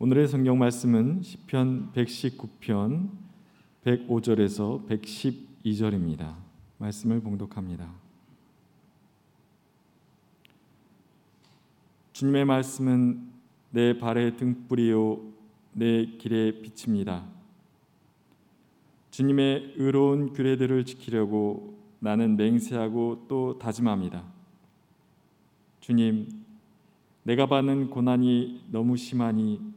[0.00, 3.10] 오늘의 성경 말씀은 시편 119편
[3.84, 6.36] 105절에서 112절입니다.
[6.78, 7.92] 말씀을 봉독합니다.
[12.12, 13.28] 주님의 말씀은
[13.70, 15.20] 내 발의 등불이요
[15.72, 17.26] 내 길의 빛입니다.
[19.10, 24.22] 주님의 의로운 규례들을 지키려고 나는 맹세하고 또 다짐합니다.
[25.80, 26.28] 주님,
[27.24, 29.67] 내가 받는 고난이 너무 심하니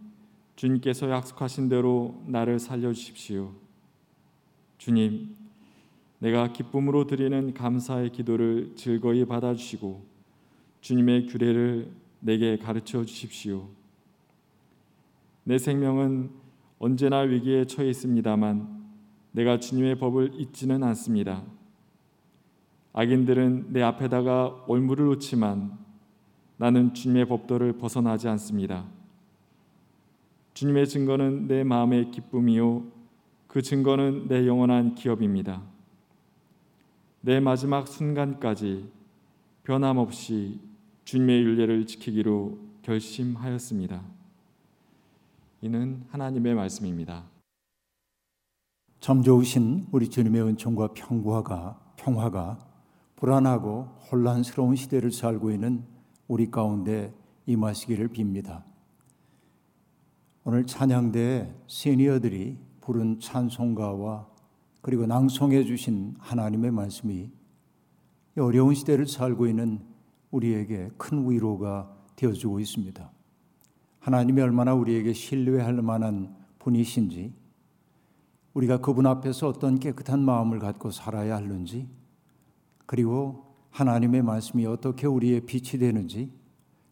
[0.61, 3.51] 주님께서 약속하신 대로 나를 살려 주십시오.
[4.77, 5.35] 주님,
[6.19, 10.05] 내가 기쁨으로 드리는 감사의 기도를 즐거이 받아 주시고
[10.81, 13.69] 주님의 규례를 내게 가르쳐 주십시오.
[15.45, 16.29] 내 생명은
[16.77, 18.83] 언제나 위기에 처해 있습니다만
[19.31, 21.41] 내가 주님의 법을 잊지는 않습니다.
[22.93, 25.75] 악인들은 내 앞에다가 올무를 놓지만
[26.57, 29.00] 나는 주님의 법도를 벗어나지 않습니다.
[30.53, 32.85] 주님의 증거는 내 마음의 기쁨이요
[33.47, 35.61] 그 증거는 내 영원한 기업입니다.
[37.21, 38.91] 내 마지막 순간까지
[39.63, 40.59] 변함없이
[41.05, 44.01] 주님의 윤례를 지키기로 결심하였습니다.
[45.61, 47.25] 이는 하나님의 말씀입니다.
[48.99, 52.59] 참 좋으신 우리 주님의 은총과 평화가 평화가
[53.15, 55.83] 불안하고 혼란스러운 시대를 살고 있는
[56.27, 57.13] 우리 가운데
[57.45, 58.70] 임하시기를 빕니다.
[60.43, 64.27] 오늘 찬양대 시니어들이 부른 찬송가와
[64.81, 67.29] 그리고 낭송해 주신 하나님의 말씀이
[68.39, 69.81] 어려운 시대를 살고 있는
[70.31, 73.11] 우리에게 큰 위로가 되어주고 있습니다.
[73.99, 77.35] 하나님이 얼마나 우리에게 신뢰할 만한 분이신지,
[78.55, 81.87] 우리가 그분 앞에서 어떤 깨끗한 마음을 갖고 살아야 하는지,
[82.87, 86.33] 그리고 하나님의 말씀이 어떻게 우리의 빛이 되는지,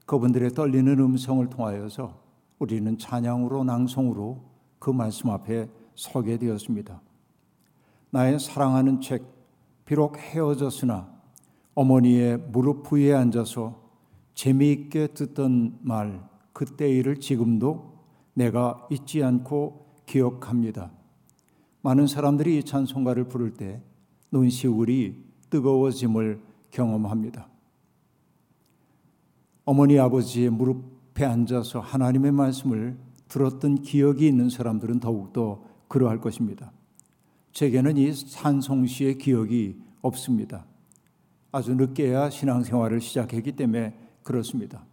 [0.06, 2.29] 그분들의 떨리는 음성을 통하여서
[2.60, 4.44] 우리는 찬양으로 낭송으로
[4.80, 7.02] 그 말씀 앞에 서게 되었습니다.
[8.12, 9.24] 나의 사랑하는 책,
[9.86, 11.10] 비록 헤어졌으나
[11.74, 13.90] 어머니의 무릎 위에 앉아서
[14.34, 16.22] 재미있게 듣던 말,
[16.54, 17.98] 그때 일을 지금도
[18.34, 20.92] 내가 잊지 않고 기억합니다.
[21.82, 23.82] 많은 사람들이 이 찬송가를 부를 때
[24.32, 26.42] 눈시울이 뜨거워짐을
[26.72, 27.48] 경험합니다.
[29.66, 32.98] 어머니 아버지의 무릎 앞에 앉아서 하나님의 말씀을
[33.28, 36.72] 들었던 기억이 있는 사람들은 더욱더 그러할 것입니다.
[37.52, 40.66] 제게는 이 산송시의 기억이 없습니다.
[41.52, 43.94] 아주 늦게야 신앙생활을 시작했기 때문에
[44.24, 44.86] 그렇습니다.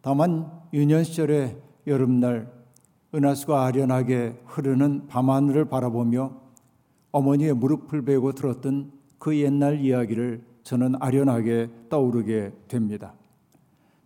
[0.00, 2.52] 다만 유년 시절의 여름날
[3.14, 6.40] 은하수가 아련하게 흐르는 밤하늘을 바라보며
[7.12, 13.14] 어머니의 무릎을 베고 들었던 그 옛날 이야기를 저는 아련하게 떠오르게 됩니다.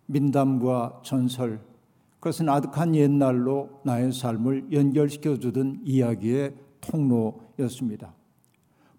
[0.09, 1.61] 민담과 전설,
[2.19, 8.13] 그것은 아득한 옛날로 나의 삶을 연결시켜 주던 이야기의 통로였습니다.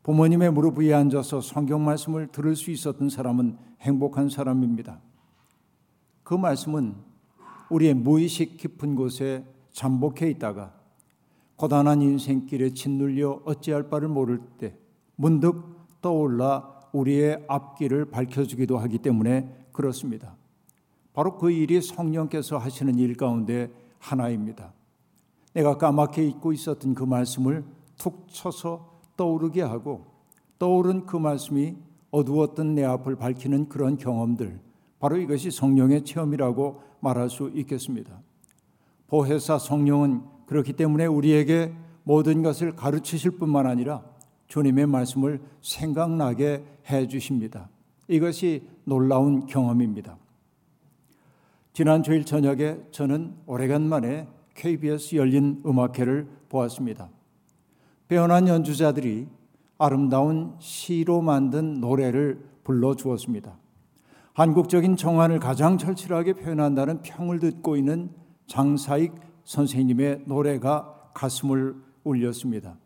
[0.04, 5.00] 부모님의 무릎 위에 앉아서 성경 말씀을 들을 수 있었던 사람은 행복한 사람입니다.
[6.22, 6.94] 그 말씀은
[7.70, 10.72] 우리의 무의식 깊은 곳에 잠복해 있다가
[11.56, 14.76] 고단한 인생길에 짓눌려 어찌할 바를 모를 때
[15.16, 20.40] 문득 떠올라 우리의 앞길을 밝혀주기도 하기 때문에 그렇습니다.
[21.12, 24.72] 바로 그 일이 성령께서 하시는 일 가운데 하나입니다.
[25.53, 27.65] 내가 까맣게 잊고 있었던 그 말씀을
[27.98, 30.06] 툭 쳐서 떠오르게 하고
[30.59, 31.76] 떠오른 그 말씀이
[32.10, 34.60] 어두웠던 내 앞을 밝히는 그런 경험들
[34.99, 38.20] 바로 이것이 성령의 체험이라고 말할 수 있겠습니다.
[39.09, 41.72] 보혜사 성령은 그렇기 때문에 우리에게
[42.04, 44.03] 모든 것을 가르치실 뿐만 아니라
[44.49, 47.69] 주님의 말씀을 생각나게 해 주십니다.
[48.09, 50.16] 이것이 놀라운 경험입니다.
[51.72, 57.08] 지난 주일 저녁에 저는 오래간만에 KBS 열린 음악회를 보았습니다.
[58.08, 59.28] 배연한 연주자들이
[59.78, 63.56] 아름다운 시로 만든 노래를 불러주었습니다.
[64.34, 68.10] 한국적인 정환을 가장 절실하게 표현한다는 평을 듣고 있는
[68.47, 69.12] 장사익
[69.44, 72.76] 선생님의 노래가 가슴을 울렸습니다.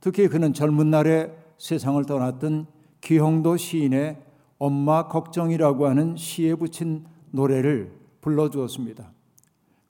[0.00, 2.66] 특히 그는 젊은 날에 세상을 떠났던
[3.00, 4.18] 기홍도 시인의
[4.58, 9.12] 엄마 걱정이라고 하는 시에 붙인 노래를 불러주었습니다.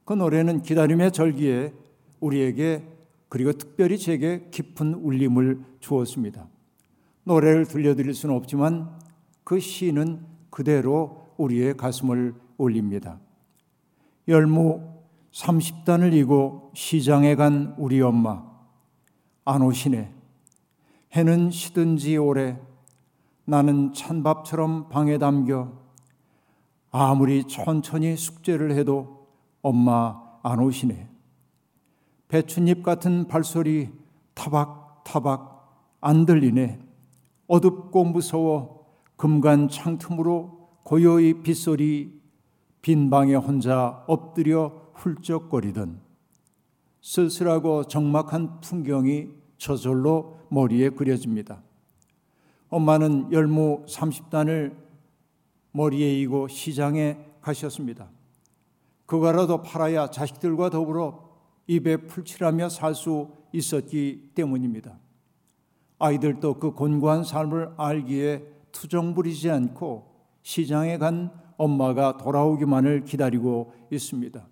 [0.04, 1.72] 그 노래는 기다림의 절기에
[2.20, 2.84] 우리에게
[3.28, 6.48] 그리고 특별히 제게 깊은 울림을 주었습니다.
[7.24, 8.98] 노래를 들려드릴 수는 없지만
[9.44, 13.20] 그 시는 그대로 우리의 가슴을 울립니다.
[14.26, 14.98] 열무
[15.32, 18.44] 30단을 이고 시장에 간 우리 엄마
[19.44, 20.12] 안 오시네.
[21.12, 22.58] 해는 시든지 오래
[23.44, 25.72] 나는 찬밥처럼 방에 담겨
[26.90, 29.26] 아무리 천천히 숙제를 해도
[29.62, 31.08] 엄마 안 오시네.
[32.28, 33.90] 배춧잎 같은 발소리
[34.34, 36.78] 타박타박 안 들리네.
[37.46, 38.86] 어둡고 무서워
[39.16, 42.18] 금간 창틈으로 고요히 빗소리
[42.80, 46.00] 빈 방에 혼자 엎드려 훌쩍거리던
[47.00, 51.62] 쓸쓸하고 적막한 풍경이 저절로 머리에 그려집니다.
[52.68, 54.87] 엄마는 열무 30단을
[55.78, 58.10] 머리에 이고 시장에 가셨습니다.
[59.06, 61.30] 그거라도 팔아야 자식들과 더불어
[61.68, 64.98] 입에 풀칠하며 살 수 있었기 때문입니다.
[66.00, 68.42] 아이들도 그 곤고한 삶을 알기에
[68.72, 70.04] 투정 부리지 않고
[70.42, 74.46] 시장에 간 엄마가 돌아오기만을 기다리고 있습니다.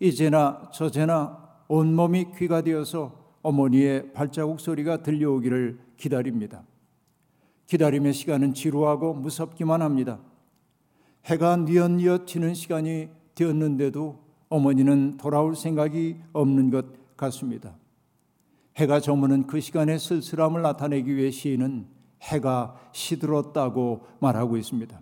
[0.00, 6.62] 이제나 저제나 온몸이 귀가 되어서 어머니의 발자국 소리가 들려오기를 기다립니다.
[7.66, 10.18] 기다림의 시간은 지루하고 무섭기만 합니다.
[11.24, 14.18] 해가 뉘엿뉘엿 지는 시간이 되었는데도
[14.48, 16.86] 어머니는 돌아올 생각이 없는 것
[17.16, 17.76] 같습니다.
[18.76, 21.86] 해가 저무는 그 시간의 쓸쓸함을 나타내기 위해 시인은
[22.22, 25.00] 해가 시들었다고 말하고 있습니다.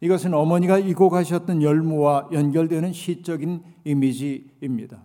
[0.00, 5.02] 이것은 어머니가 이고 가셨던 열무와 연결되는 시적인 이미지입니다.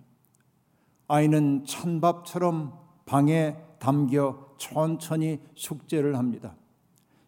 [1.07, 2.73] 아이는 찬밥처럼
[3.06, 6.55] 방에 담겨 천천히 숙제를 합니다.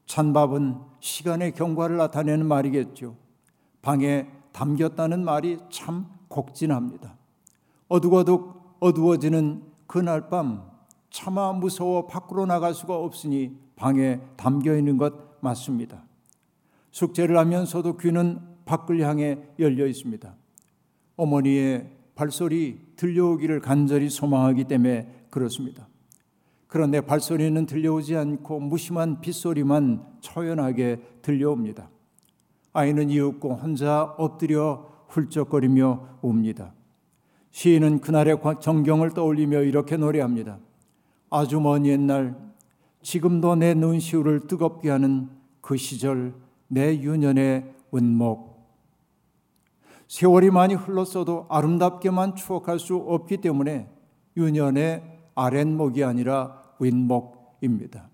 [0.06, 3.16] 찬밥은 시간의 경과를 나타내는 말이겠죠.
[3.82, 7.16] 방에 담겼다는 말이 참 곡진합니다.
[7.88, 10.70] 어둑어둑 어두워지는 그날 밤
[11.10, 16.04] 차마 무서워 밖으로 나갈 수가 없으니 방에 담겨 있는 것 맞습니다.
[16.92, 20.36] 숙제를 하면서도 귀는 밖을 향해 열려 있습니다.
[21.16, 25.88] 어머니의 발소리 들려오기를 간절히 소망하기 때문에 그렇습니다.
[26.72, 31.90] 그런데 발소리는 들려오지 않고 무심한 빗소리만 초연하게 들려옵니다.
[32.72, 36.72] 아이는 이윽고 혼자 엎드려 훌쩍거리며 웁니다.
[37.52, 40.60] 시인은 그날의 정경을 떠올리며 이렇게 노래합니다.
[41.30, 42.38] 아주 먼 옛날
[43.02, 45.28] 지금도 내 눈시울을 뜨겁게 하는
[45.60, 46.34] 그 시절
[46.70, 48.66] 내 유년의 은목
[50.08, 53.90] 세월이 많이 흘렀어도 아름답게만 추억할 수 없기 때문에
[54.38, 55.04] 유년의
[55.36, 58.10] 아랫목이 아니라 윗목입니다.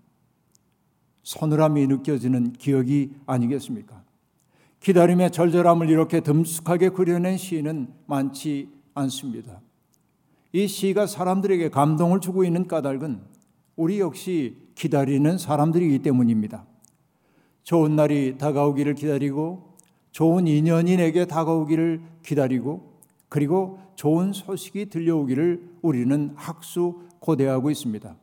[1.22, 4.04] 서늘함이 느껴지는 기억이 아니겠습니까?
[4.80, 9.60] 기다림의 절절함을 이렇게 듬숙하게 그려낸 시인은 많지 않습니다.
[10.52, 13.20] 이 시가 사람들에게 감동을 주고 있는 까닭은
[13.76, 16.64] 우리 역시 기다리는 사람들이기 때문입니다.
[17.64, 19.76] 좋은 날이 다가오기를 기다리고
[20.12, 22.98] 좋은 인연이 내게 다가오기를 기다리고
[23.28, 28.16] 그리고 좋은 소식이 들려오기를 우리는 학수 고대하고 있습니다.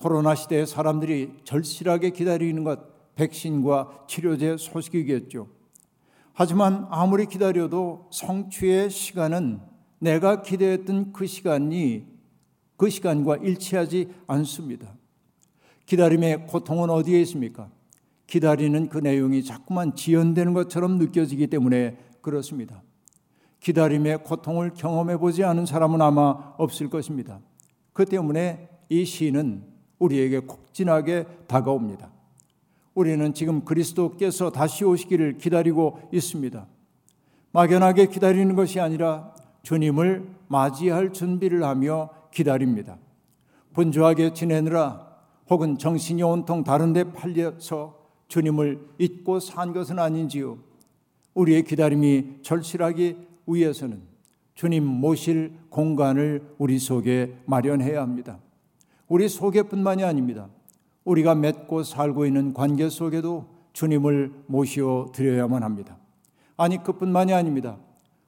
[0.00, 2.80] 코로나 시대에 사람들이 절실하게 기다리는 것
[3.16, 5.46] 백신과 치료제 소식이겠죠.
[6.32, 9.60] 하지만 아무리 기다려도 성취의 시간은
[9.98, 12.06] 내가 기대했던 그 시간이
[12.78, 14.94] 그 시간과 일치하지 않습니다.
[15.84, 17.70] 기다림의 고통은 어디에 있습니까?
[18.26, 22.82] 기다리는 그 내용이 자꾸만 지연되는 것처럼 느껴지기 때문에 그렇습니다.
[23.58, 27.40] 기다림의 고통을 경험해 보지 않은 사람은 아마 없을 것입니다.
[27.92, 29.69] 그 때문에 이 시는
[30.00, 32.10] 우리에게 콕진하게 다가옵니다.
[32.94, 36.66] 우리는 지금 그리스도께서 다시 오시기를 기다리고 있습니다.
[37.52, 39.32] 막연하게 기다리는 것이 아니라
[39.62, 42.98] 주님을 맞이할 준비를 하며 기다립니다.
[43.74, 45.08] 분주하게 지내느라
[45.48, 47.98] 혹은 정신이 온통 다른 데 팔려서
[48.28, 50.58] 주님을 잊고 산 것은 아닌지요.
[51.34, 54.02] 우리의 기다림이 절실하기 위해서는
[54.54, 58.38] 주님 모실 공간을 우리 속에 마련해야 합니다.
[59.10, 60.48] 우리 속에뿐만이 아닙니다.
[61.04, 65.98] 우리가 맺고 살고 있는 관계 속에도 주님을 모시어 드려야만 합니다.
[66.56, 67.76] 아니 그뿐만이 아닙니다.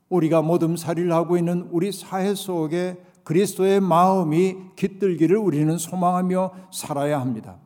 [0.08, 7.58] 우리가 모둠살이를 하고 있는 우리 사회 속에 그리스도의 마음이 깃들기를 우리는 소망하며 살아야 합니다.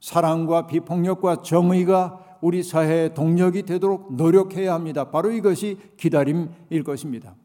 [0.00, 5.12] 사랑과 비폭력과 정의가 우리 사회의 동력이 되도록 노력해야 합니다.
[5.12, 7.36] 바로 이것이 기다림일 것입니다.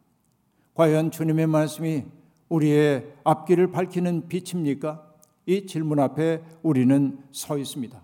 [0.73, 2.05] 과연 주님의 말씀이
[2.49, 5.03] 우리의 앞길을 밝히는 빛입니까?
[5.45, 8.03] 이 질문 앞에 우리는 서 있습니다.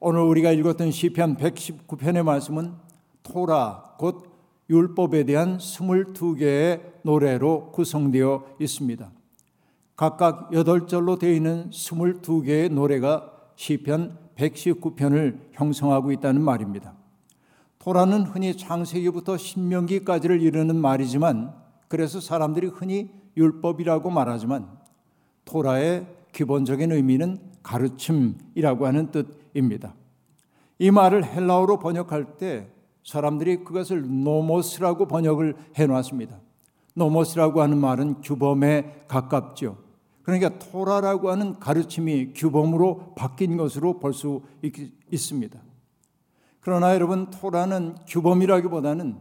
[0.00, 2.74] 오늘 우리가 읽었던 시편 119편의 말씀은
[3.22, 4.28] 토라 곧
[4.70, 9.10] 율법에 대한 22개의 노래로 구성되어 있습니다.
[9.96, 16.94] 각각 8절로 되어 있는 22개의 노래가 시편 119편을 형성하고 있다는 말입니다.
[17.80, 21.54] 토라는 흔히 창세기부터 신명기까지를 이르는 말이지만
[21.88, 24.68] 그래서 사람들이 흔히 율법이라고 말하지만
[25.44, 29.94] 토라의 기본적인 의미는 가르침이라고 하는 뜻입니다.
[30.78, 32.68] 이 말을 헬라어로 번역할 때
[33.04, 36.38] 사람들이 그것을 노모스라고 번역을 해 놨습니다.
[36.94, 39.78] 노모스라고 하는 말은 규범에 가깝죠.
[40.22, 44.42] 그러니까 토라라고 하는 가르침이 규범으로 바뀐 것으로 볼 수
[45.10, 45.58] 있습니다.
[46.60, 49.16] 그러나 여러분 토라는 규범이라기보다는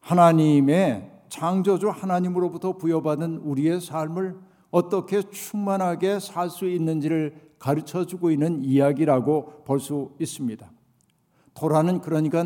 [0.00, 4.36] 하나님의 창조주 하나님으로부터 부여받은 우리의 삶을
[4.70, 10.70] 어떻게 충만하게 살 수 있는지를 가르쳐 주고 있는 이야기라고 볼 수 있습니다.
[11.54, 12.44] 토라는 그러니까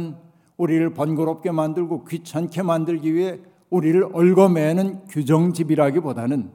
[0.57, 6.51] 우리를 번거롭게 만들고 귀찮게 만들기 위해 우리를 얽어매는 규정집이라기보다는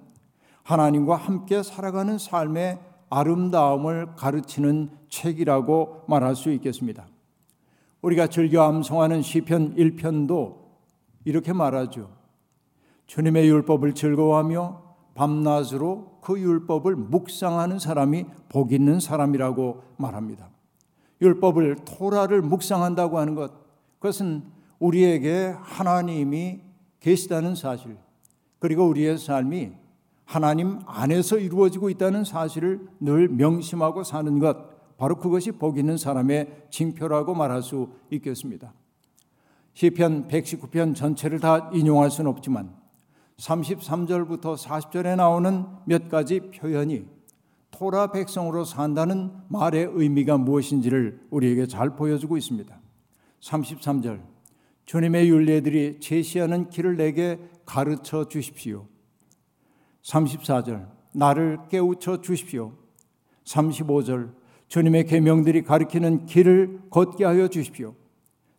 [0.64, 2.80] 하나님과 함께 살아가는 삶의
[3.10, 7.06] 아름다움을 가르치는 책이라고 말할 수 있겠습니다.
[8.02, 10.65] 우리가 즐겨 암송하는 시편 1편도
[11.26, 12.10] 이렇게 말하죠.
[13.08, 14.84] 주님의 율법을 즐거워하며
[15.16, 20.50] 밤낮으로 그 율법을 묵상하는 사람이 복 있는 사람이라고 말합니다.
[21.22, 23.52] 율법을 토라를 묵상한다고 하는 것
[24.00, 24.44] 그것은
[24.80, 26.62] 우리에게 하나님이
[27.00, 27.98] 계시다는 사실
[28.60, 29.72] 그리고 우리의 삶이
[30.26, 37.36] 하나님 안에서 이루어지고 있다는 사실을 늘 명심하고 사는 것 바로 그것이 복 있는 사람의 징표라고
[37.36, 38.74] 말할 수 있겠습니다.
[39.76, 42.74] 시편 119편 전체를 다 인용할 수는 없지만
[43.38, 47.06] 33절부터 40절에 나오는 몇 가지 표현이
[47.72, 52.74] 토라 백성으로 산다는 말의 의미가 무엇인지를 우리에게 잘 보여주고 있습니다.
[53.42, 54.22] 33절
[54.86, 58.88] 주님의 윤례들이 제시하는 길을 내게 가르쳐 주십시오.
[60.04, 62.72] 34절 나를 깨우쳐 주십시오.
[63.44, 64.34] 35절
[64.70, 67.94] 주님의 계명들이 가리키는 길을 걷게 하여 주십시오.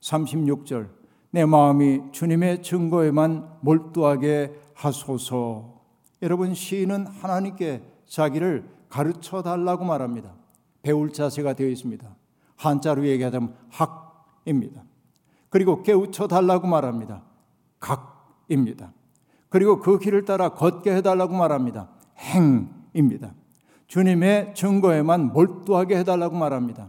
[0.01, 0.97] 36절
[1.37, 5.83] 내 마음이 주님의 증거에만 몰두하게 하소서.
[6.23, 10.33] 여러분 시인은 하나님께 자기를 가르쳐 달라고 말합니다.
[10.81, 12.09] 배울 자세가 되어 있습니다.
[12.57, 14.83] 한자로 얘기하자면 학입니다.
[15.51, 17.23] 그리고 깨우쳐 달라고 말합니다.
[17.81, 18.95] 각입니다.
[19.51, 21.91] 그리고 그 길을 따라 걷게 해달라고 말합니다.
[22.17, 23.35] 행입니다.
[23.89, 26.89] 주님의 증거에만 몰두하게 해달라고 말합니다.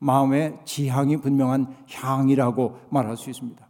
[0.00, 3.63] 마음의 지향이 분명한 향이라고 말할 수 있습니다.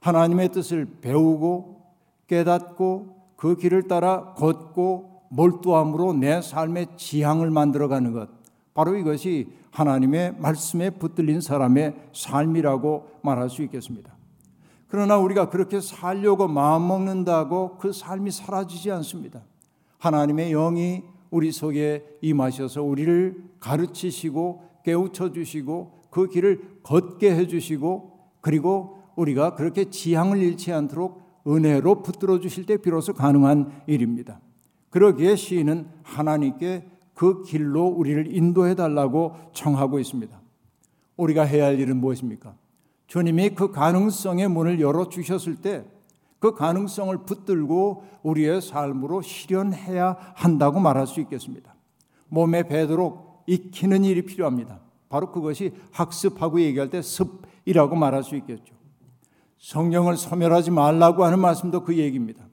[0.00, 1.80] 하나님의 뜻을 배우고
[2.26, 8.28] 깨닫고 그 길을 따라 걷고 몰두함으로 내 삶의 지향을 만들어가는 것.
[8.74, 14.12] 바로 이것이 하나님의 말씀에 붙들린 사람의 삶이라고 말할 수 있겠습니다.
[14.88, 19.42] 그러나 우리가 그렇게 살려고 마음먹는다고 그 삶이 사라지지 않습니다.
[19.98, 28.99] 하나님의 영이 우리 속에 임하셔서 우리를 가르치시고 깨우쳐 주시고 그 길을 걷게 해 주시고 그리고
[29.16, 34.40] 우리가 그렇게 지향을 잃지 않도록 은혜로 붙들어 주실 때 비로소 가능한 일입니다.
[34.90, 40.40] 그러기에 시인은 하나님께 그 길로 우리를 인도해 달라고 청하고 있습니다.
[41.16, 42.54] 우리가 해야 할 일은 무엇입니까?
[43.06, 45.84] 주님이 그 가능성의 문을 열어 주셨을 때
[46.40, 51.74] 그 가능성을 붙들고 우리의 삶으로 실현해야 한다고 말할 수 있겠습니다.
[52.28, 54.80] 몸에 배도록 익히는 일이 필요합니다.
[55.08, 58.74] 바로 그것이 학습하고 얘기할 때 습이라고 말할 수 있겠죠.
[59.60, 62.44] 성령을 소멸하지 말라고 하는 말씀도 그 얘기입니다.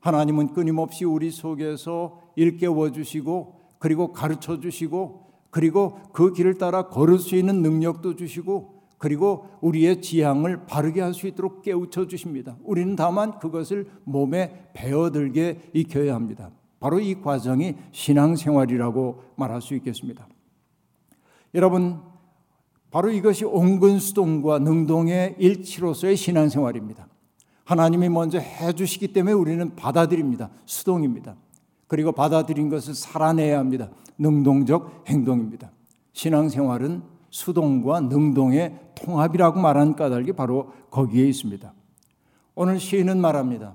[0.00, 7.36] 하나님은 끊임없이 우리 속에서 일깨워 주시고 그리고 가르쳐 주시고 그리고 그 길을 따라 걸을 수
[7.36, 12.56] 있는 능력도 주시고 그리고 우리의 지향을 바르게 할 수 있도록 깨우쳐 주십니다.
[12.64, 16.50] 우리는 다만 그것을 몸에 배어들게 익혀야 합니다.
[16.80, 20.26] 바로 이 과정이 신앙생활이라고 말할 수 있겠습니다.
[21.54, 22.00] 여러분,
[22.94, 27.08] 바로 이것이 온근수동과 능동의 일치로서의 신앙생활입니다.
[27.64, 30.48] 하나님이 먼저 해주시기 때문에 우리는 받아들입니다.
[30.64, 31.34] 수동입니다.
[31.88, 33.90] 그리고 받아들인 것을 살아내야 합니다.
[34.16, 35.72] 능동적 행동입니다.
[36.12, 41.74] 신앙생활은 수동과 능동의 통합이라고 말하는 까닭이 바로 거기에 있습니다.
[42.54, 43.74] 오늘 시인은 말합니다.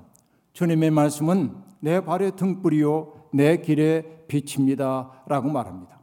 [0.53, 5.11] 주님의 말씀은 내 발의 등불이요 내 길의 빛입니다.
[5.27, 5.98] 라고 말합니다.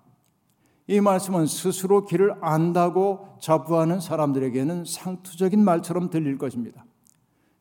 [0.88, 6.84] 이 말씀은 스스로 길을 안다고 자부하는 사람들에게는 상투적인 말처럼 들릴 것입니다.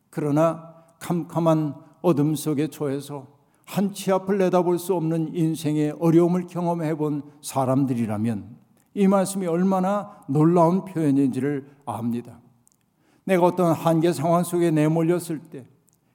[0.09, 7.23] 그러나 캄캄한 어둠 속에 처해서 한 치 앞을 내다볼 수 없는 인생의 어려움을 경험해 본
[7.41, 8.55] 사람들이라면
[8.93, 12.39] 이 말씀이 얼마나 놀라운 표현인지를 압니다.
[13.25, 15.65] 내가 어떤 한계 상황 속에 내몰렸을 때,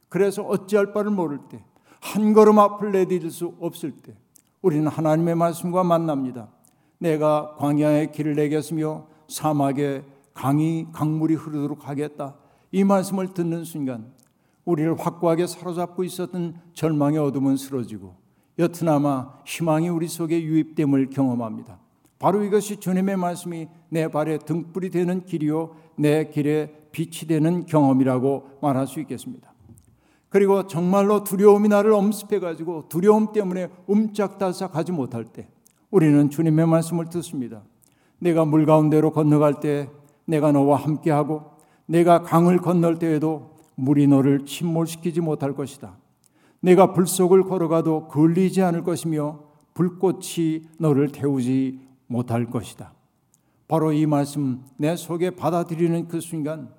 [0.09, 1.63] 그래서 어찌할 바를 모를 때,
[2.01, 4.17] 한 걸음 앞을 내디딜 수 없을 때,
[4.63, 6.49] 우리는 하나님의 말씀과 만납니다.
[7.01, 10.05] 내가 광야의 길을 내겠으며 사막에
[10.35, 12.37] 강이 강물이 흐르도록 하겠다.
[12.73, 14.13] 이 말씀을 듣는 순간
[14.65, 18.15] 우리를 확고하게 사로잡고 있었던 절망의 어둠은 쓰러지고
[18.59, 21.81] 여트나마 희망이 우리 속에 유입됨을 경험합니다.
[22.19, 28.87] 바로 이것이 주님의 말씀이 내 발에 등불이 되는 길이요 내 길의 빛이 되는 경험이라고 말할
[28.87, 29.51] 수 있겠습니다.
[30.29, 35.49] 그리고 정말로 두려움이 나를 엄습해 가지고 두려움 때문에 움짝달싹하지 못할 때
[35.91, 37.63] 우리는 주님의 말씀을 듣습니다.
[38.19, 39.89] 내가 물 가운데로 건너갈 때
[40.25, 41.51] 내가 너와 함께하고
[41.87, 45.97] 내가 강을 건널 때에도 물이 너를 침몰시키지 못할 것이다.
[46.61, 49.41] 내가 불 속을 걸어가도 걸리지 않을 것이며
[49.75, 52.93] 불꽃이 너를 태우지 못할 것이다.
[53.67, 56.71] 바로 이 말씀 내 속에 받아들이는 그 순간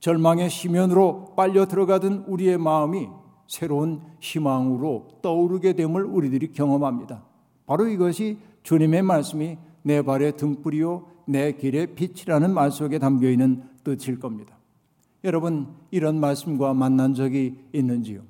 [0.00, 3.08] 절망의 심연으로 빨려 들어가던 우리의 마음이
[3.48, 7.22] 새로운 희망으로 떠오르게 됨을 우리들이 경험합니다.
[7.66, 14.18] 바로 이것이 주님의 말씀이 내 발의 등불이요 내 길의 빛이라는 말 속에 담겨 있는 뜻일
[14.18, 14.56] 겁니다.
[15.24, 18.22] 여러분 이런 말씀과 만난 적이 있는지요?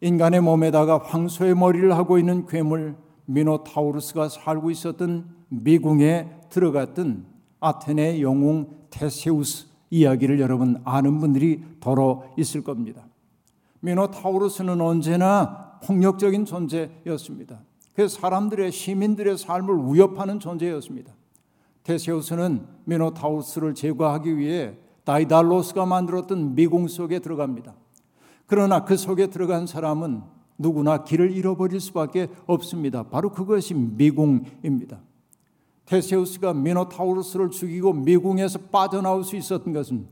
[0.00, 7.26] 인간의 몸에다가 황소의 머리를 하고 있는 괴물 미노타우루스가 살고 있었던 미궁에 들어갔던
[7.60, 13.06] 아테네 영웅 테세우스 이야기를 여러분 아는 분들이 더러 있을 겁니다.
[13.80, 17.60] 미노타우루스는 언제나 폭력적인 존재였습니다.
[17.94, 21.12] 그 사람들의 시민들의 삶을 위협하는 존재였습니다.
[21.82, 27.74] 테세우스는 미노타우루스를 제거하기 위해 다이달로스가 만들었던 미궁 속에 들어갑니다.
[28.46, 30.22] 그러나 그 속에 들어간 사람은
[30.58, 33.04] 누구나 길을 잃어버릴 수밖에 없습니다.
[33.04, 35.00] 바로 그것이 미궁입니다.
[35.86, 40.06] 테세우스가 미노타우루스를 죽이고 미궁에서 빠져나올 수 있었던 것은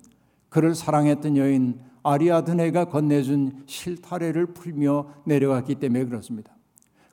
[0.49, 6.58] 그를 사랑했던 여인 아리아드네가 건네준 실타래를 풀며 내려갔기 때문에 그렇습니다.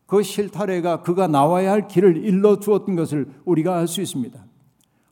[0.06, 4.46] 그 실타래가 그가 나와야 할 길을 일러 주었던 것을 우리가 알 수 있습니다.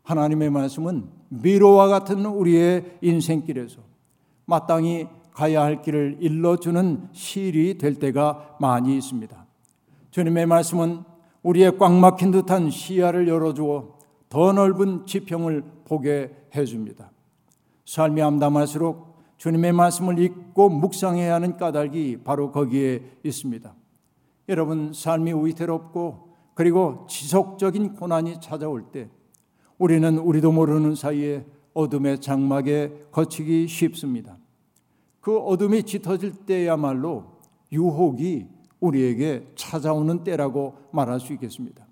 [0.03, 3.81] 하나님의 말씀은 미로와 같은 우리의 인생길에서
[4.45, 9.45] 마땅히 가야 할 길을 일러주는 실이 될 때가 많이 있습니다.
[10.11, 11.03] 주님의 말씀은
[11.41, 13.97] 우리의 꽉 막힌 듯한 시야를 열어주어
[14.29, 17.11] 더 넓은 지평을 보게 해줍니다.
[17.85, 23.73] 삶이 암담할수록 주님의 말씀을 읽고 묵상해야 하는 까닭이 바로 거기에 있습니다.
[24.49, 29.09] 여러분, 삶이 위태롭고 그리고 지속적인 고난이 찾아올 때
[29.77, 34.37] 우리는 우리도 모르는 사이에 어둠의 장막에 거치기 쉽습니다.
[35.19, 37.39] 그 어둠이 짙어질 때야말로
[37.71, 38.47] 유혹이
[38.79, 41.87] 우리에게 찾아오는 때라고 말할 수 있겠습니다.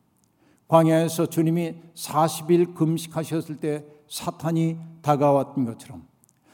[0.67, 6.06] 광야에서 주님이 40일 금식하셨을 때 사탄이 다가왔던 것처럼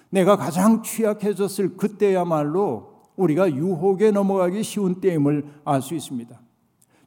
[0.10, 6.40] 내가 가장 취약해졌을 그때야말로 우리가 유혹에 넘어가기 쉬운 때임을 알 수 있습니다.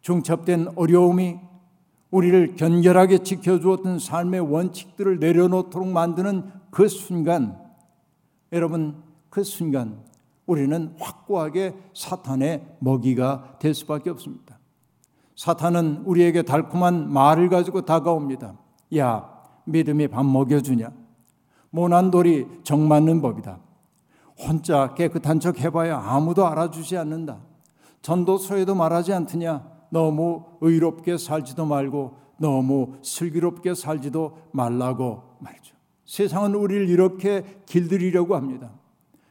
[0.02, 1.38] 중첩된 어려움이
[2.10, 7.58] 우리를 견결하게 지켜주었던 삶의 원칙들을 내려놓도록 만드는 그 순간,
[8.52, 10.00] 여러분, 그 순간
[10.46, 14.58] 우리는 확고하게 사탄의 먹이가 될 수밖에 없습니다.
[15.36, 18.58] 사탄은 우리에게 달콤한 말을 가지고 다가옵니다.
[18.96, 19.30] 야,
[19.64, 20.90] 믿음이 밥 먹여주냐?
[21.70, 23.60] 모난 돌이 정 맞는 법이다.
[24.46, 27.40] 혼자 깨끗한 척 해봐야 아무도 알아주지 않는다.
[28.02, 29.68] 전도서에도 말하지 않느냐?
[29.90, 35.76] 너무 의롭게 살지도 말고 너무 슬기롭게 살지도 말라고 말이죠.
[36.06, 38.72] 세상은 우리를 이렇게 길들이려고 합니다.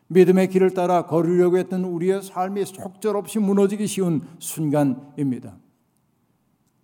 [0.08, 5.58] 믿음의 길을 따라 걸으려고 했던 우리의 삶이 속절없이 무너지기 쉬운 순간입니다.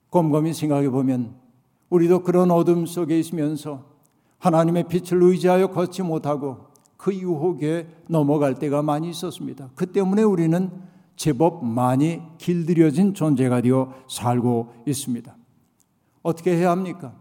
[0.09, 1.35] 곰곰이 생각해 보면
[1.89, 3.83] 우리도 그런 어둠 속에 있으면서
[4.39, 6.67] 하나님의 빛을 의지하여 걷지 못하고
[7.05, 9.69] 그 유혹에 넘어갈 때가 많이 있었습니다.
[9.75, 10.71] 그 때문에 우리는
[11.15, 15.37] 제법 많이 길들여진 존재가 되어 살고 있습니다.
[16.23, 17.13] 어떻게 해야 합니까?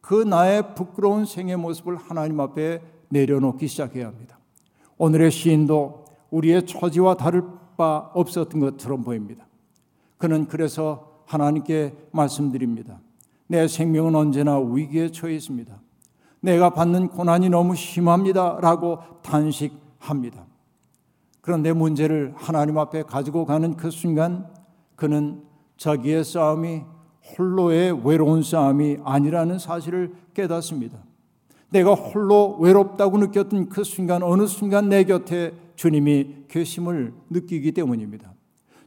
[0.00, 4.38] 그 나의 부끄러운 생의 모습을 하나님 앞에 내려놓기 시작해야 합니다.
[4.96, 7.42] 오늘의 시인도 우리의 처지와 다를
[7.76, 9.48] 바 없었던 것처럼 보입니다.
[10.18, 13.00] 그는 그래서 하나님께 말씀드립니다.
[13.48, 15.80] 내 생명은 언제나 위기에 처해 있습니다.
[16.40, 18.58] 내가 받는 고난이 너무 심합니다.
[18.60, 20.46] 라고 탄식합니다.
[21.40, 24.46] 그런데 문제를 하나님 앞에 가지고 가는 그 순간
[24.96, 25.42] 그는
[25.76, 26.82] 자기의 싸움이
[27.38, 30.98] 홀로의 외로운 싸움이 아니라는 사실을 깨닫습니다.
[31.70, 38.32] 내가 홀로 외롭다고 느꼈던 그 순간 어느 순간 내 곁에 주님이 계심을 느끼기 때문입니다.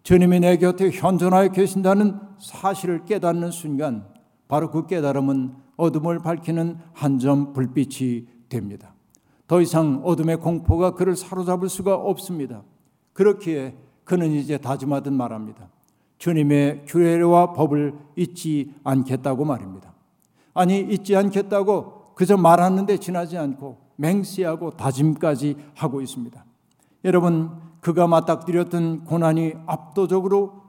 [0.03, 4.05] 주님이 내 곁에 현존하여 계신다는 사실을 깨닫는 순간
[4.47, 8.93] 바로 그 깨달음은 어둠을 밝히는 한 점 불빛이 됩니다.
[9.47, 12.61] 더 이상 어둠의 공포가 그를 사로잡을 수가 없습니다.
[13.13, 15.69] 그렇기에 그는 이제 다짐하듯 말합니다.
[16.17, 19.93] 주님의 규례와 법을 잊지 않겠다고 말입니다.
[20.53, 26.45] 아니 잊지 않겠다고 그저 말하는데 지나지 않고 맹세하고 다짐까지 하고 있습니다.
[27.05, 30.61] 여러분, 그가 맞닥뜨렸던 고난이 압도적으로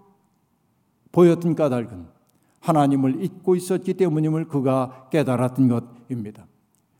[1.12, 2.19] 보였던 까닭은
[2.60, 6.46] 하나님을 잊고 있었기 때문임을 그가 깨달았던 것입니다.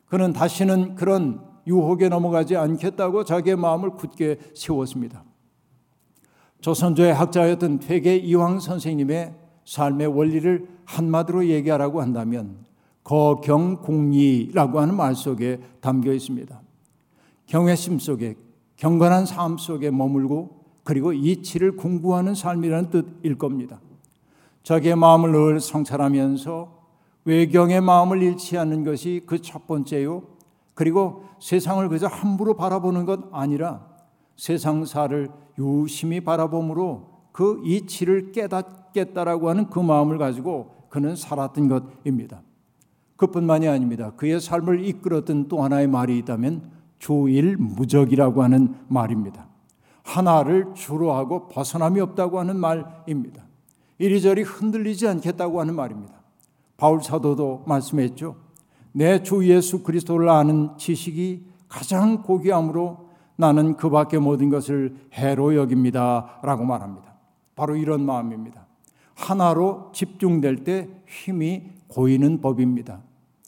[0.06, 5.22] 그는 다시는 그런 유혹에 넘어가지 않겠다고 자기의 마음을 굳게 세웠습니다.
[6.60, 12.64] 조선조의 학자였던 퇴계 이황 선생님의 삶의 원리를 한마디로 얘기하라고 한다면
[13.04, 16.60] 거경공리라고 하는 말 속에 담겨 있습니다.
[17.46, 18.36] 경외심 속에
[18.76, 23.80] 경건한 삶 속에 머물고 그리고 이치를 공부하는 삶이라는 뜻일 겁니다.
[24.70, 26.68] 자기의 마음을 늘 성찰하면서
[27.24, 30.22] 외경의 마음을 잃지 않는 것이 그 첫 번째요.
[30.74, 33.84] 그리고 세상을 그저 함부로 바라보는 것 아니라
[34.36, 35.28] 세상사를
[35.58, 42.40] 유심히 바라봄으로 그 이치를 깨닫겠다라고 하는 그 마음을 가지고 그는 살았던 것입니다.
[43.16, 44.12] 그뿐만이 아닙니다.
[44.12, 49.48] 그의 삶을 이끌었던 또 하나의 말이 있다면 주일무적이라고 하는 말입니다.
[50.04, 53.49] 하나를 주로 하고 벗어남이 없다고 하는 말입니다.
[54.00, 56.14] 이리저리 흔들리지 않겠다고 하는 말입니다.
[56.78, 58.34] 바울 사도도 말씀했죠.
[58.92, 66.40] 내 주 예수 그리스도를 아는 지식이 가장 고귀함으로 나는 그 밖의 모든 것을 해로 여깁니다.
[66.42, 67.14] 라고 말합니다.
[67.54, 68.66] 바로 이런 마음입니다.
[69.14, 73.02] 하나로 집중될 때 힘이 고이는 법입니다.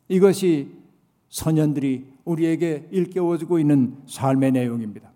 [0.08, 0.76] 이것이
[1.30, 5.10] 선현들이 우리에게 일깨워주고 있는 삶의 내용입니다.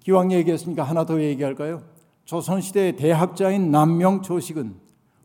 [0.00, 1.82] 기왕 얘기했으니까 하나 더 얘기할까요?
[2.24, 4.74] 조선시대의 대학자인 남명 조식은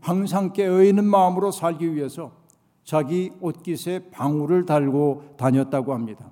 [0.01, 2.31] 항상 깨어있는 마음으로 살기 위해서
[2.83, 6.31] 자기 옷깃에 방울을 달고 다녔다고 합니다.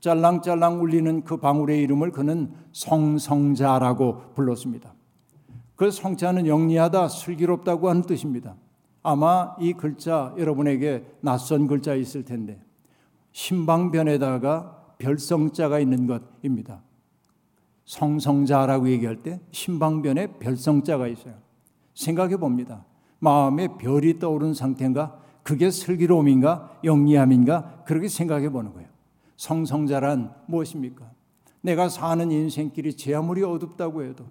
[0.00, 4.94] 짤랑짤랑 울리는 그 방울의 이름을 그는 성성자라고 불렀습니다.
[5.76, 8.56] 그 성자는 영리하다, 슬기롭다고 하는 뜻입니다.
[9.02, 12.60] 아마 이 글자 여러분에게 낯선 글자 있을 텐데
[13.32, 16.82] 신방변에다가 별성자가 있는 것입니다.
[17.90, 21.34] 성성자라고 얘기할 때 신방변에 별성자가 있어요.
[21.94, 22.84] 생각해 봅니다.
[23.18, 25.18] 마음에 별이 떠오른 상태인가?
[25.42, 26.78] 그게 슬기로움인가?
[26.84, 27.82] 영리함인가?
[27.84, 28.88] 그렇게 생각해 보는 거예요.
[29.36, 31.10] 성성자란 무엇입니까?
[31.62, 34.24] 내가 사는 인생길이 제 아무리 어둡다고 해도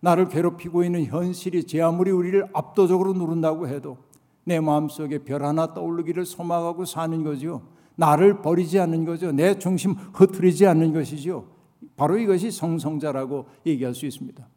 [0.00, 3.96] 나를 괴롭히고 있는 현실이 제 아무리 우리를 압도적으로 누른다고 해도
[4.44, 7.62] 내 마음속에 별 하나 떠오르기를 소망하고 사는 거죠.
[7.96, 9.32] 나를 버리지 않는 거죠.
[9.32, 11.59] 내 중심 흐트리지 않는 것이죠.
[12.00, 14.48] 바로 이것이 성성자라고 얘기할 수 있습니다.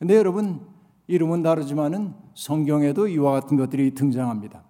[0.00, 0.60] 근데 여러분
[1.06, 4.64] 이름은 다르지만은 성경에도 이와 같은 것들이 등장합니다.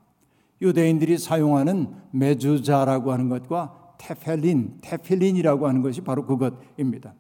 [0.61, 7.15] 유대인들이 사용하는 메주자라고 하는 것과 테펠린, 테필린이라고 하는 것이 바로 그것입니다.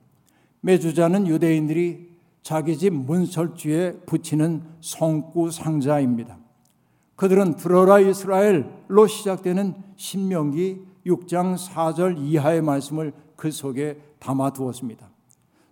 [0.60, 2.10] 메주자는 유대인들이
[2.42, 6.36] 자기 집 문설주에 붙이는 성구 상자입니다.
[7.16, 15.10] 그들은 들어라 이스라엘로 시작되는 신명기 6장 4절 이하의 말씀을 그 속에 담아 두었습니다.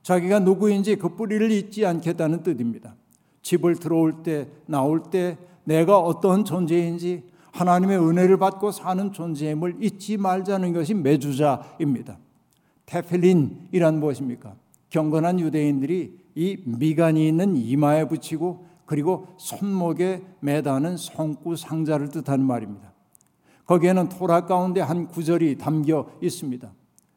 [0.02, 2.96] 자기가 누구인지 그 뿌리를 잊지 않겠다는 뜻입니다.
[3.42, 10.72] 집을 들어올 때, 나올 때 내가 어떤 존재인지 하나님의 은혜를 받고 사는 존재임을 잊지 말자는
[10.72, 12.18] 것이 매주자입니다.
[12.87, 14.54] 테펠린이란 무엇입니까?
[14.90, 22.92] 경건한 유대인들이 이 미간이 있는 이마에 붙이고 그리고 손목에 매다는 성구 상자를 뜻하는 말입니다.
[23.66, 26.72] 거기에는 토라 가운데 한 구절이 담겨 있습니다.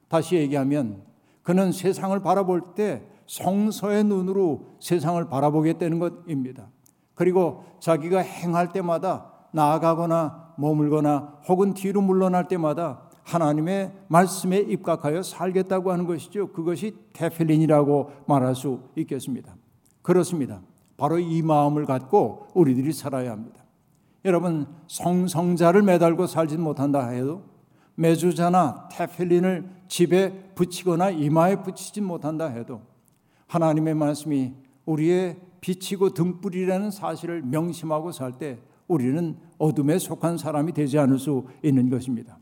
[0.10, 1.02] 다시 얘기하면
[1.44, 6.68] 그는 세상을 바라볼 때 성서의 눈으로 세상을 바라보겠다는 것입니다.
[7.16, 16.06] 그리고 자기가 행할 때마다 나아가거나 머물거나 혹은 뒤로 물러날 때마다 하나님의 말씀에 입각하여 살겠다고 하는
[16.06, 16.52] 것이죠.
[16.52, 19.56] 그것이 테필린이라고 말할 수 있겠습니다.
[20.02, 20.62] 그렇습니다.
[20.98, 23.62] 바로 이 마음을 갖고 우리들이 살아야 합니다.
[24.26, 27.44] 여러분 성성자를 매달고 살지 못한다 해도
[27.96, 32.82] 메주자나 테필린을 집에 붙이거나 이마에 붙이지 못한다 해도
[33.48, 34.54] 하나님의 말씀이
[34.86, 38.60] 우리의 비치고 등불이라는 사실을 명심하고 살 때
[38.92, 42.38] 우리는 어둠에 속한 사람이 되지 않을 수 있는 것입니다.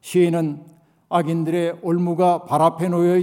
[0.00, 0.64] 시인은
[1.08, 3.20] 악인들의 올무가 발 앞에 놓여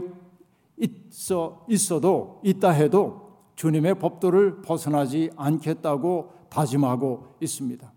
[0.78, 7.92] 있어 있어도 있다 해도 주님의 법도를 벗어나지 않겠다고 다짐하고 있습니다.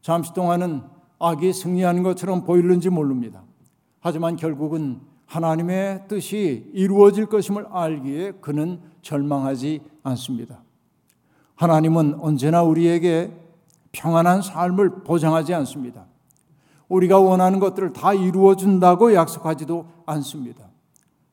[0.00, 0.82] 잠시 동안은
[1.22, 3.42] 악이 승리하는 것처럼 보이는지 모릅니다.
[4.00, 10.62] 하지만 결국은 하나님의 뜻이 이루어질 것임을 알기에 그는 절망하지 않습니다.
[11.54, 13.32] 하나님은 언제나 우리에게
[13.92, 16.06] 평안한 삶을 보장하지 않습니다.
[16.88, 20.66] 우리가 원하는 것들을 다 이루어 준다고 약속하지도 않습니다.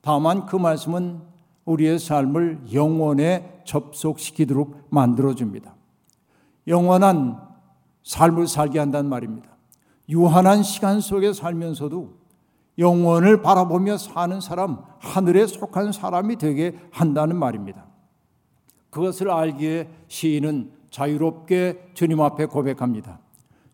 [0.02, 1.20] 다만 그 말씀은
[1.66, 5.76] 우리의 삶을 영원에 접속시키도록 만들어 줍니다.
[6.68, 7.40] 영원한
[8.04, 9.50] 삶을 살게 한단 말입니다.
[10.10, 12.18] 유한한 시간 속에 살면서도
[12.78, 17.86] 영원을 바라보며 사는 사람, 하늘에 속한 사람이 되게 한다는 말입니다.
[18.90, 23.20] 그것을 알기에 시인은 자유롭게 주님 앞에 고백합니다.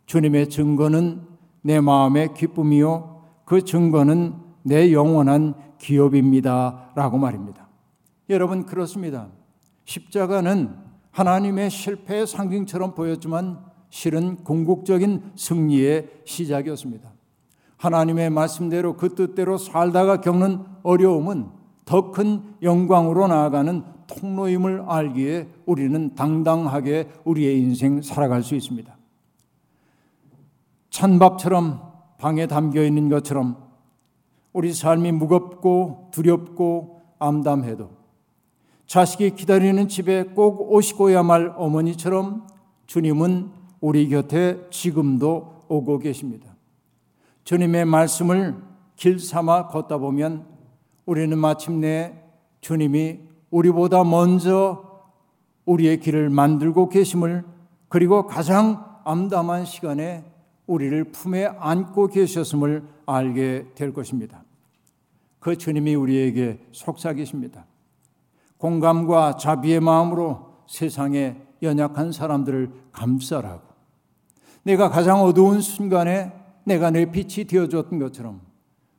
[0.05, 1.21] 주님의 증거는
[1.61, 6.91] 내 마음의 기쁨이요 그 증거는 내 영원한 기업입니다.
[6.95, 7.67] 라고 말입니다.
[8.29, 9.27] 여러분, 그렇습니다.
[9.85, 10.75] 십자가는
[11.11, 17.09] 하나님의 실패의 상징처럼 보였지만 실은 궁극적인 승리의 시작이었습니다.
[17.77, 21.49] 하나님의 말씀대로 그 뜻대로 살다가 겪는 어려움은
[21.85, 28.95] 더 큰 영광으로 나아가는 통로임을 알기에 우리는 당당하게 우리의 인생 살아갈 수 있습니다.
[30.89, 31.81] 찬밥처럼
[32.17, 33.57] 방에 담겨 있는 것처럼
[34.53, 37.89] 우리 삶이 무겁고 두렵고 암담해도
[38.87, 42.47] 자식이 기다리는 집에 꼭 오시고야 말 어머니처럼
[42.87, 43.51] 주님은
[43.85, 46.55] 우리 곁에 지금도 오고 계십니다.
[47.43, 48.55] 주님의 말씀을
[48.95, 50.47] 길 삼아 걷다 보면
[51.05, 52.19] 우리는 마침내
[52.61, 53.19] 주님이
[53.51, 55.03] 우리보다 먼저
[55.65, 57.45] 우리의 길을 만들고 계심을
[57.87, 60.25] 그리고 가장 암담한 시간에
[60.65, 64.43] 우리를 품에 안고 계셨음을 알게 될 것입니다.
[65.37, 67.67] 그 주님이 우리에게 속삭이십니다.
[68.57, 73.74] 공감과 자비의 마음으로 세상에 연약한 사람들을 감싸라고.
[74.65, 78.41] 내가 가장 어두운 순간에 내가 내 빛이 되어줬던 것처럼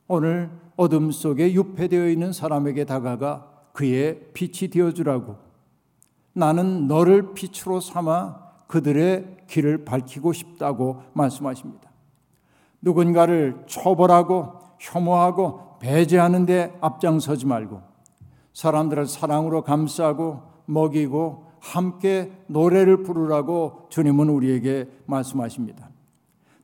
[0.06, 5.36] 오늘 어둠 속에 유폐되어 있는 사람에게 다가가 그의 빛이 되어주라고.
[6.32, 11.90] 나는 너를 빛으로 삼아 그들의 길을 밝히고 싶다고 말씀하십니다.
[12.80, 17.82] 누군가를 처벌하고 혐오하고 배제하는데 앞장서지 말고
[18.52, 25.90] 사람들을 사랑으로 감싸고 먹이고 함께 노래를 부르라고 주님은 우리에게 말씀하십니다.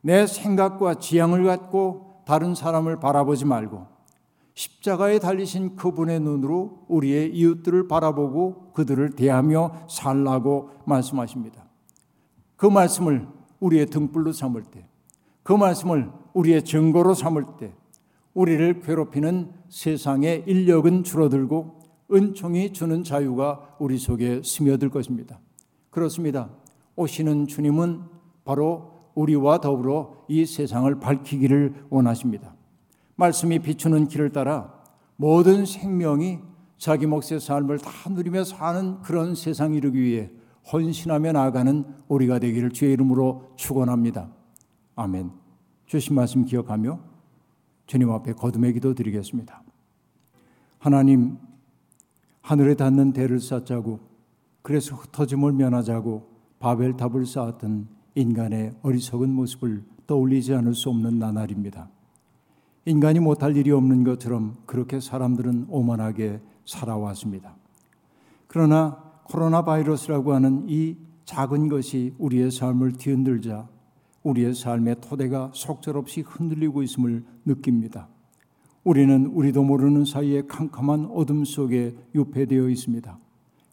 [0.01, 3.87] 내 생각과 지향을 갖고 다른 사람을 바라보지 말고
[4.55, 11.65] 십자가에 달리신 그분의 눈으로 우리의 이웃들을 바라보고 그들을 대하며 살라고 말씀하십니다.
[12.57, 13.27] 그 말씀을
[13.61, 14.87] 우리의 등불로 삼을 때,
[15.43, 17.73] 그 말씀을 우리의 증거로 삼을 때,
[18.35, 21.82] 우리를 괴롭히는 세상의 인력은 줄어들고
[22.13, 25.39] 은총이 주는 자유가 우리 속에 스며들 것입니다.
[25.91, 26.51] 그렇습니다.
[26.97, 28.03] 오시는 주님은
[28.45, 32.55] 바로 우리와 더불어 이 세상을 밝히기를 원하십니다.
[33.17, 34.73] 말씀이 비추는 길을 따라
[35.17, 36.39] 모든 생명이
[36.79, 40.31] 자기 몫의 삶을 다 누리며 사는 그런 세상 이루기 위해
[40.73, 44.31] 헌신하며 나아가는 우리가 되기를 주의 이름으로 축원합니다.
[44.97, 45.31] 아멘.
[45.87, 46.99] 주신 말씀 기억하며
[47.87, 49.63] 주님 앞에 거듭의 기도 드리겠습니다.
[50.79, 51.39] 하나님
[52.43, 54.01] 하늘에 닿는 대를 쌓자고
[54.63, 56.29] 그래서 흩어짐을 면하자고
[56.59, 61.89] 바벨탑을 쌓았던 인간의 어리석은 모습을 떠올리지 않을 수 없는 나날입니다.
[62.85, 67.57] 인간이 못할 일이 없는 것처럼 그렇게 사람들은 오만하게 살아왔습니다.
[68.49, 73.69] 그러나 코로나 바이러스라고 하는 이 작은 것이 우리의 삶을 뒤흔들자
[74.23, 78.09] 우리의 삶의 토대가 속절없이 흔들리고 있음을 느낍니다.
[78.85, 83.19] 우리는 우리도 모르는 사이에 캄캄한 어둠 속에 유폐되어 있습니다.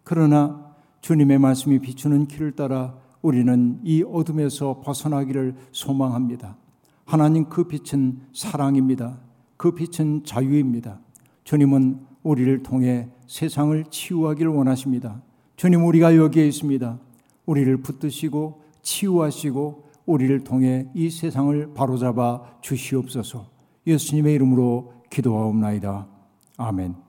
[0.04, 6.58] 그러나 주님의 말씀이 비추는 길을 따라 우리는 이 어둠에서 벗어나기를 소망합니다.
[7.06, 9.20] 하나님 그 빛은 사랑입니다.
[9.58, 11.00] 그 빛은 자유입니다.
[11.44, 15.22] 주님은 우리를 통해 세상을 치유하기를 원하십니다.
[15.56, 17.00] 주님 우리가 여기에 있습니다.
[17.46, 23.48] 우리를 붙드시고 치유하시고 우리를 통해 이 세상을 바로잡아 주시옵소서.
[23.88, 26.08] 예수님의 이름으로 기도하옵나이다.
[26.58, 27.09] 아멘.